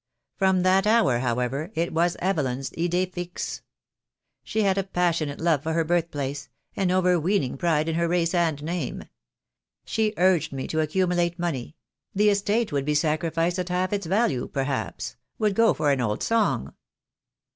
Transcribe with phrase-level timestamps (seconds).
[0.35, 3.61] From that hour, however, it was Evelyn's idee fixe.
[4.43, 8.63] She had a passionate love for her birthplace, an overweening pride in her race and
[8.63, 9.03] name.
[9.85, 11.75] She urged me to accumulate money—
[12.15, 16.23] the estate would be sacrificed at half its value, perhaps,— would go for an old
[16.23, 16.73] song.